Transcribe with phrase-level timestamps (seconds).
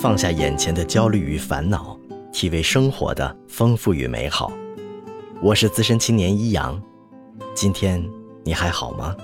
[0.00, 1.94] 放下眼前的焦虑与烦恼，
[2.32, 4.50] 体味生活的丰富与美好。
[5.42, 6.82] 我是资深青年一阳，
[7.54, 8.02] 今天
[8.42, 9.14] 你还好吗？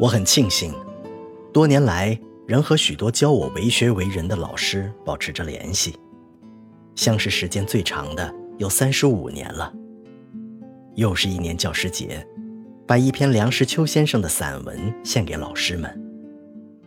[0.00, 0.72] 我很庆幸，
[1.52, 5.94] 多年来仍和许多教我为学为人的老师保持着联系，
[6.94, 9.70] 相识时间最长的有三十五年了。
[10.94, 12.26] 又是一年教师节，
[12.86, 16.03] 把一篇梁实秋先生的散文献给老师们。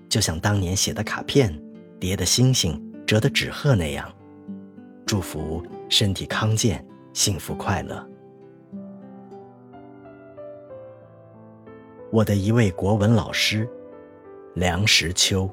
[0.10, 1.54] 就像当年写的卡片、
[2.00, 4.12] 叠的星星、折的纸鹤那样，
[5.06, 8.08] 祝福身体康健、幸福快乐。
[12.12, 13.68] 我的一位国文老师，
[14.56, 15.50] 梁实秋。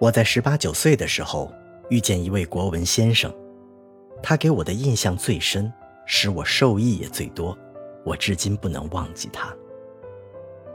[0.00, 1.52] 我在十八九岁的时候
[1.88, 3.32] 遇见一位国文先生，
[4.22, 5.72] 他给我的印象最深，
[6.04, 7.56] 使我受益也最多，
[8.04, 9.56] 我至今不能忘记他。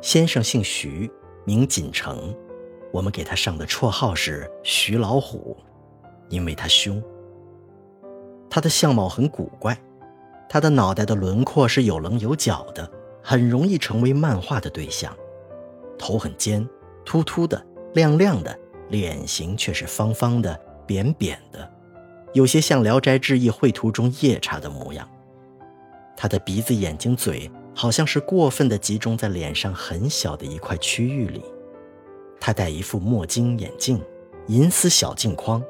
[0.02, 1.10] 先生姓徐，
[1.46, 2.36] 名锦成，
[2.92, 5.56] 我们给他上的绰号是“徐老虎”，
[6.28, 7.02] 因为他凶。
[8.50, 9.78] 他的相貌很古怪，
[10.50, 15.16] 他的脑袋的轮廓是有棱有角的，很容易成为漫画的对象。
[16.00, 16.68] 头很尖，
[17.06, 18.58] 秃秃的，亮亮的，
[18.90, 21.72] 脸型却是方方的，扁扁的，
[22.34, 25.08] 有些像《聊斋志异》绘图中夜叉的模样。
[26.18, 27.50] 他的鼻子、眼睛、嘴。
[27.82, 31.44] 好像是过分的集中在脸上很小的一块区域里。
[32.40, 34.00] 他戴一副墨镜眼镜，
[34.50, 35.64] 银丝小镜框，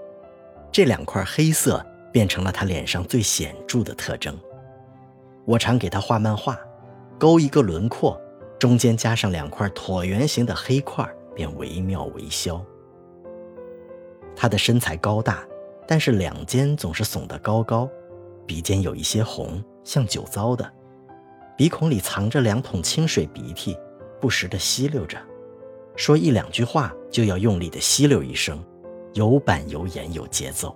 [0.73, 1.81] 这两块黑色
[2.11, 4.37] 变成了他脸上最显著的特征。
[5.45, 6.59] 我常给他画漫画，
[7.17, 8.19] 勾一个轮廓，
[8.59, 12.61] 中间加上两块椭圆形的黑块，便惟妙惟肖。
[14.35, 15.45] 他的身材高大，
[15.87, 17.89] 但是两肩总是耸得高高，
[18.45, 20.69] 鼻尖有一些红，像酒糟的。
[21.61, 23.77] 鼻孔里藏着两桶清水鼻涕，
[24.19, 25.15] 不时地吸溜着，
[25.95, 28.59] 说一两句话就要用力地吸溜一声，
[29.13, 30.75] 有板有眼有节奏。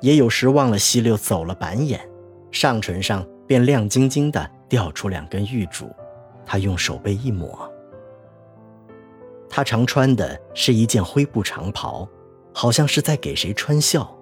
[0.00, 2.00] 也有时忘了吸溜，走了板眼，
[2.50, 5.88] 上唇上便亮晶晶的掉出两根玉珠，
[6.44, 7.72] 他用手背一抹。
[9.48, 12.08] 他常穿的是一件灰布长袍，
[12.52, 14.12] 好像是在给谁穿孝。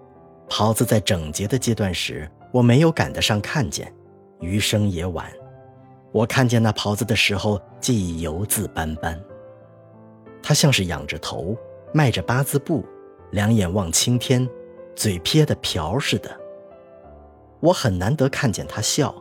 [0.50, 3.90] 袍子在整洁的阶段时，我没有赶得上看见，
[4.40, 5.32] 余生也晚。
[6.12, 9.18] 我看见那袍子的时候，记忆犹自斑斑。
[10.42, 11.56] 他像是仰着头，
[11.94, 12.84] 迈着八字步，
[13.30, 14.46] 两眼望青天，
[14.94, 16.30] 嘴撇得瓢似的。
[17.60, 19.14] 我很难得看见他笑，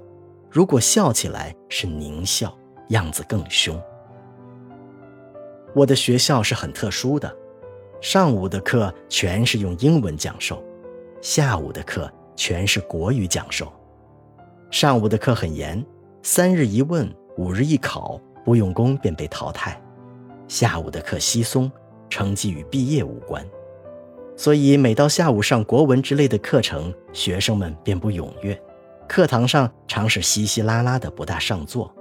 [0.50, 2.54] 如果笑起来是狞笑，
[2.90, 3.82] 样子更凶。
[5.74, 7.34] 我的学校是很特殊的，
[8.02, 10.62] 上午的课全是用英文讲授，
[11.22, 13.72] 下午的课全是国语讲授。
[14.72, 15.82] 上午的课很严。
[16.24, 19.82] 三日一问，五日一考，不用功便被淘汰。
[20.48, 21.72] 下午的课稀松，
[22.12, 23.44] 成绩与毕业无关，
[24.36, 28.60] 所以每到下午上国文之类的课程，学生们便不踊跃。
[29.08, 31.92] 课堂上常是稀稀拉拉的，不大上座。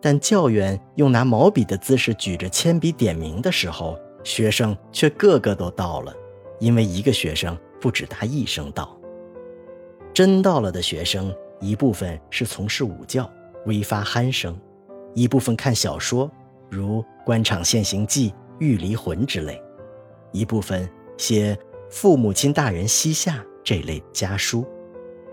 [0.00, 6.12] 但教员用拿毛笔的姿势举着铅笔点名的时候，学生却个个都到了，
[6.58, 8.98] 因为一个学生不止答一声到。
[10.12, 13.30] 真到了的学生，一部分是从事午教。
[13.66, 14.58] 微发鼾声，
[15.14, 16.30] 一部分看小说，
[16.70, 19.54] 如《官场现形记》《玉离魂》之类；
[20.32, 21.58] 一部分写
[21.90, 24.64] 父母亲大人膝下这类家书；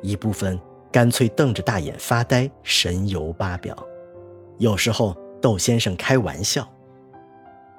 [0.02, 0.60] 一部分
[0.92, 3.78] 干脆瞪着大眼发呆，神游八表。
[4.58, 6.68] 有时候逗先生开玩笑。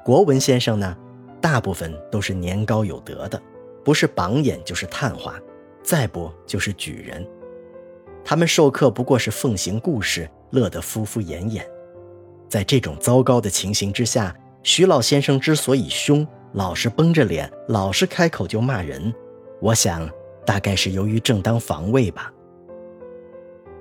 [0.05, 0.97] 国文先生呢，
[1.41, 3.41] 大部分都是年高有德的，
[3.85, 5.39] 不是榜眼就是探花，
[5.83, 7.25] 再不就是举人。
[8.25, 10.29] 他们授课不过是奉行故事。
[10.53, 11.63] 乐得敷敷衍衍，
[12.47, 19.11] 在这种糟糕的情形之下，徐老先生之所以凶，老是绷着脸，老是开口就骂人，
[19.63, 20.07] 我想
[20.45, 22.31] 大概是由于正当防卫吧。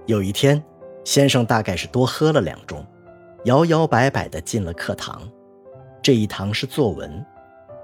[0.06, 0.64] 有一天，
[1.04, 2.82] 先生大概是多喝了两盅，
[3.44, 5.22] 摇摇摆摆地进了课堂。
[6.02, 7.22] 这一堂是作文，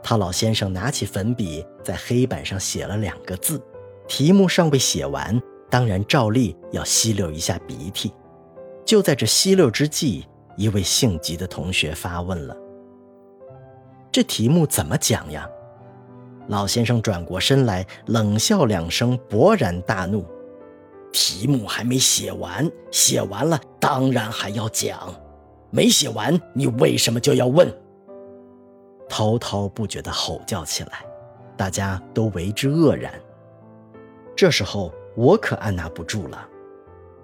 [0.02, 3.62] 他老先生拿起粉笔在黑板上写了两个字，
[4.08, 5.38] 题目尚未写完，
[5.70, 8.14] 当然照例要吸溜一下鼻涕。
[8.86, 10.26] 就在这吸溜之际，
[10.56, 12.56] 一位性急的同学发问了
[14.12, 15.48] ：“这题目怎么讲呀？”
[16.48, 20.26] 老先生转过身来，冷笑两声，勃然大怒
[21.12, 25.14] ：“题目还没写完，写完了当然还要讲，
[25.70, 27.70] 没写完你为什么就要问？”
[29.10, 31.06] 滔滔不绝地吼叫起来，
[31.58, 33.14] 大家都为之愕然。
[34.36, 36.48] 这时候我可按捺不住了。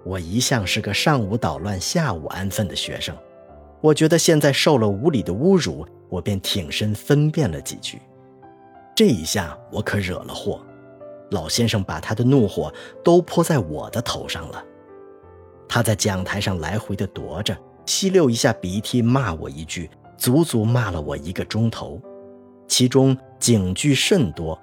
[0.02, 3.16] 我一向是个上午捣乱、下午安分的学生，
[3.80, 8.02] 我觉得现在受了无理的侮辱，我便挺身分辨了几句。
[8.96, 10.60] 这一下我可惹了祸，
[11.30, 12.74] 老先生把他的怒火
[13.04, 14.60] 都泼在我的头上了。
[15.68, 17.56] 他在讲台上来回的踱着，
[17.86, 22.00] 吸溜一下鼻涕，骂我一句，足足骂了我一个钟头，
[22.66, 24.60] 其中警句甚多。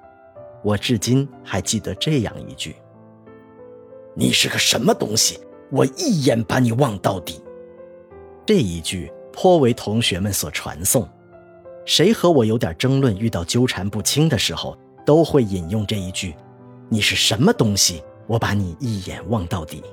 [0.64, 2.76] 我至今还记得这样一句
[4.14, 5.40] ：“你是个什么东西？
[5.72, 7.42] 我一眼把你望到底。”
[8.46, 11.08] 这一句颇为同学们所传颂，
[11.86, 16.36] 谁和我有点争论、遇到纠缠不清的时候，都会引用这一句
[16.90, 18.04] ：“你是什么东西？
[18.28, 19.84] 我把你一眼望到底。”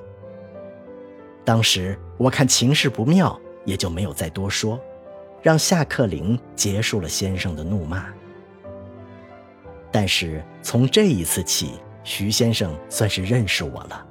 [1.45, 4.79] 当时我看情势不妙，也就没有再多说，
[5.41, 8.05] 让下课铃结束了先生的怒骂。
[9.91, 11.71] 但是从这一次起，
[12.03, 14.05] 徐先生算是认识我了。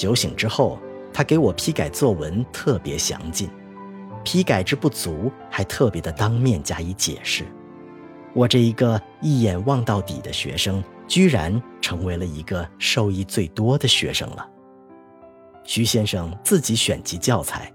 [0.00, 0.78] 酒醒之后，
[1.12, 3.50] 他给我批改作文，特别详尽，
[4.24, 7.44] 批改之不足，还特别的当面加以解释。
[8.32, 14.48] 我这一个一眼望到底的学生，居然成为了一个受益最多的学生了。
[15.64, 17.70] 徐先生自己选集教材，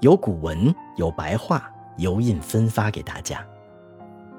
[0.00, 3.46] 有古文，有白话，油印分发给大家。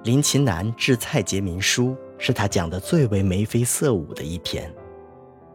[0.04, 4.74] 林琴南致蔡杰民书是他讲的最为眉飞色舞的一篇。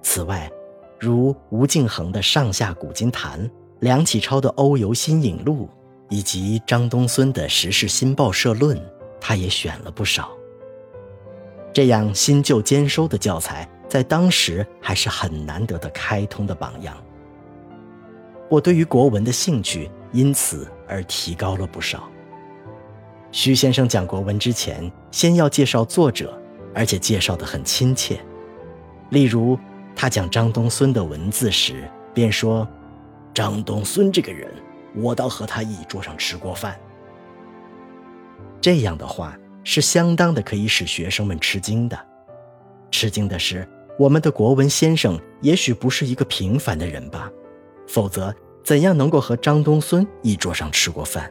[0.02, 0.48] 此外，
[0.98, 3.40] 如吴敬恒的《上下古今谈》，
[3.80, 5.66] 梁启超的《欧游新影录》，
[6.08, 8.76] 以及张东荪的《时事新报社论》，
[9.20, 10.30] 他也选了不少。
[11.72, 16.96] 这样新旧兼收的教材，在当时还是很难得的开通的榜样。
[18.48, 22.08] 我对于国文的兴趣因此而提高了不少。
[23.32, 26.40] 徐先生讲国文之前，先要介绍作者，
[26.72, 28.20] 而且介绍得很亲切。
[29.10, 29.58] 例如，
[29.96, 32.66] 他讲张东荪的文字时，便说
[33.32, 34.52] ：“张东荪这个人，
[34.96, 36.78] 我倒和他一桌上吃过饭。”
[38.60, 41.98] 这样的话是相当的可以使学生们吃惊的。
[42.90, 43.68] 吃惊的是，
[43.98, 47.30] 我们的国文先生也许不是一个平凡的人吧？
[47.86, 51.30] 否则，怎样能够和张东荪一桌上吃过饭？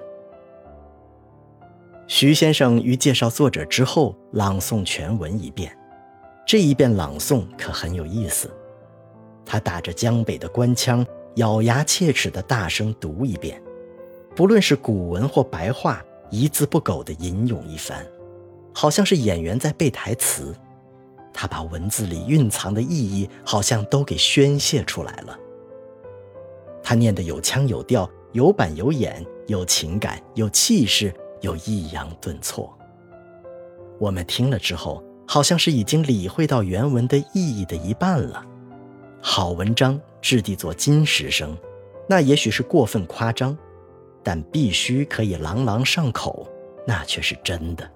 [2.05, 5.75] 徐先生于介绍作者之后，朗诵全文一遍。
[6.45, 8.49] 这一遍朗诵可很有意思。
[9.45, 11.05] 他打着江北的官腔，
[11.35, 13.61] 咬牙切齿地大声读一遍，
[14.35, 18.05] 不论是古文或白话，一字不苟地吟咏一番，
[18.73, 20.55] 好像是演员在背台词。
[21.33, 25.37] 他把文字里蕴藏的意义，好像都给宣泄出来了。
[26.83, 31.13] 他念得有腔有调，有板有眼，有情感，有气势。
[31.41, 32.73] 有抑扬顿挫。
[33.99, 38.45] 我们听了之后，好像是已经理会到原文的意义的一半了。
[39.21, 41.57] 好文章质地作金石声，
[42.07, 43.57] 那也许是过分夸张，
[44.21, 46.47] 但必须可以朗朗上口，
[46.85, 47.89] 那却是真的。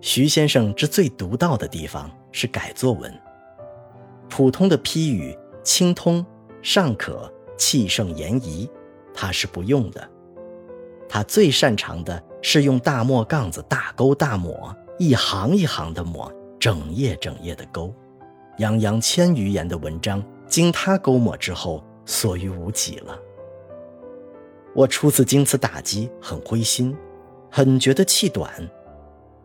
[0.00, 3.12] 徐先生之最独到的地方是改作文，
[4.28, 6.24] 普通的批语清通
[6.62, 8.70] 尚可，气盛言宜，
[9.12, 10.08] 他是不用的。
[11.08, 17.94] 他最擅长的是用大墨杠子大勾大抹，一行一行的抹，整页整页的勾，
[18.58, 23.18] 洋洋千余言的文章，经他勾抹之后，所余无几了。
[24.74, 26.96] 我初次经此打击，很灰心，
[27.50, 28.50] 很觉得气短。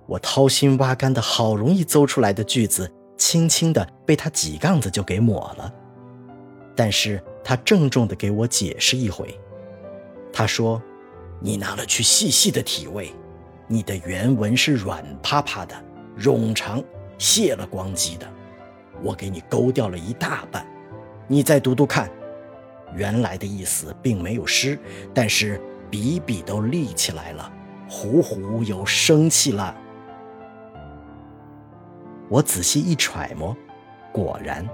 [0.08, 5.72] 我掏心挖肝的好容易诌出来的句子，轻轻的被他几杠子就给抹了。
[6.76, 9.40] 但是他郑重的给我解释一回，
[10.32, 10.82] 他说。
[11.46, 13.14] 你拿了去细细的体味，
[13.68, 15.76] 你的原文是软趴趴的、
[16.18, 16.84] 冗长、
[17.18, 18.28] 泄了光机的，
[19.02, 20.66] 我给你勾掉了一大半。
[21.28, 22.10] 你再读读看，
[22.96, 24.78] 原来的意思并没有失，
[25.14, 27.52] 但是笔笔都立起来了，
[27.90, 29.76] 虎虎有生气了。
[32.30, 33.56] 我仔细一揣摩，
[34.12, 34.68] 果然，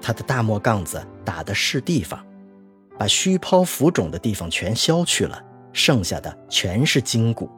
[0.00, 2.24] 他的大墨杠子打的是地方，
[2.98, 5.42] 把虚抛浮肿的地方全削去了。
[5.72, 7.50] 剩下的全是筋骨，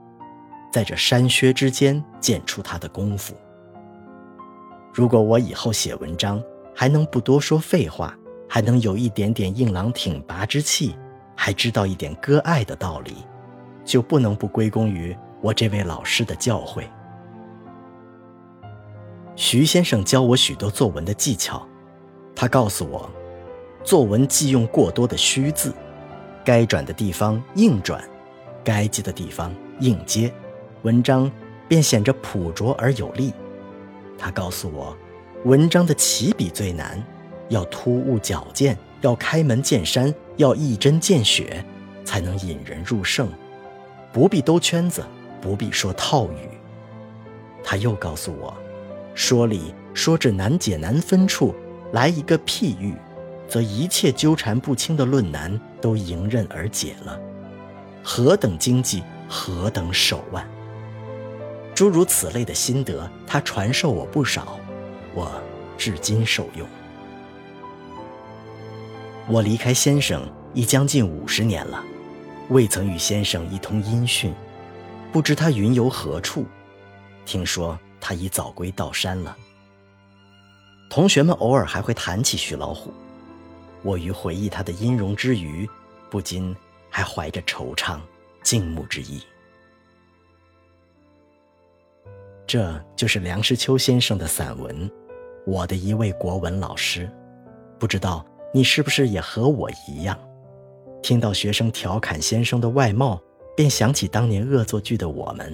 [0.71, 3.35] 在这山削之间见出他的功夫。
[4.93, 6.43] 如果我以后写文章
[6.75, 8.15] 还能不多说废话，
[8.49, 10.97] 还能有一点点硬朗挺拔之气，
[11.37, 13.17] 还知道一点割爱的道理，
[13.85, 16.85] 就不能不归功于我这位老师的教诲。
[19.37, 21.65] 徐先生教我许多作文的技巧，
[22.35, 23.09] 他告诉我，
[23.85, 25.73] 作文忌用过多的虚字。
[26.45, 28.03] 该转的地方硬转，
[28.65, 30.33] 该接的地方硬接，
[30.83, 31.31] 文章
[31.67, 33.33] 便显着朴拙而有力。
[34.17, 34.97] 他告诉我，
[35.45, 37.03] 文章的起笔最难，
[37.49, 41.65] 要突兀矫健，要开门见山，要一针见血，
[42.05, 43.29] 才能引人入胜。
[44.13, 45.05] 不必兜圈子，
[45.41, 46.49] 不必说套语。
[47.63, 48.53] 他又告诉我，
[49.15, 51.55] 说理说至难解难分处，
[51.93, 52.95] 来一个譬喻，
[53.47, 57.21] 则一切纠缠不清的论难都迎刃而解了。
[58.03, 60.45] 何等经济，何等手腕！
[61.79, 64.59] 诸如此类的心得，他传授我不少，
[65.15, 65.41] 我
[65.77, 66.67] 至今受用。
[69.29, 71.81] 我离开先生已将近五十年了，
[72.49, 74.35] 未曾与先生一通音讯，
[75.13, 76.45] 不知他云游何处。
[77.25, 79.37] 听说他已早归道山了。
[80.91, 82.93] 同学们偶尔还会谈起徐老虎，
[83.83, 85.65] 我于回忆他的音容之余，
[86.11, 86.53] 不禁
[86.91, 88.01] 还怀着惆怅、
[88.43, 89.23] 敬慕之意。
[92.49, 94.89] 这就是梁实秋先生的散文，
[95.47, 97.07] 《我的一位国文老师》，
[97.79, 98.25] 不知道。
[98.55, 100.19] 你是不是也和我一样，
[101.03, 103.21] 听到学生调侃先生的外貌，
[103.55, 105.53] 便想起当年恶作剧的我们；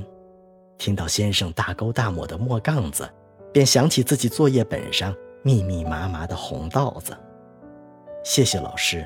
[0.78, 3.10] 听到先生大勾大抹的墨杠子，
[3.52, 7.12] 便想起自己作业本上密密麻麻的红道子。
[8.24, 9.04] 谢谢老师，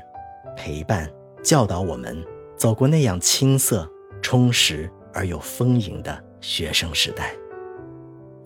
[0.54, 1.10] 陪伴
[1.42, 2.22] 教导我们
[2.58, 3.90] 走过那样青涩、
[4.20, 7.32] 充实而又丰盈的学生时代。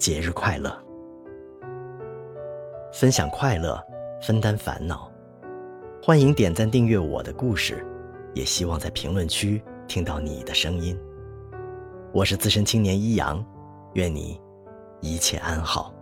[0.02, 0.76] 节日快乐！
[2.92, 3.80] 分享快乐，
[4.20, 5.08] 分担烦恼。
[6.02, 7.86] 欢迎点赞订阅我的故事，
[8.34, 10.98] 也希望在评论区听到你的声音。
[12.12, 13.46] 我是资深青年一阳，
[13.92, 14.40] 愿你
[15.02, 15.94] 一切安好。